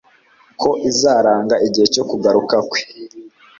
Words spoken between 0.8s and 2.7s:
izaranga igihe cyo kugaruka